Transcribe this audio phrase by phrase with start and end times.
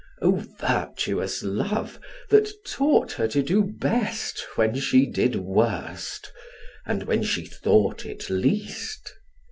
[0.19, 1.99] O virtuous love,
[2.31, 6.33] that taught her to do best When she did worst,
[6.87, 9.13] and when she thought it least!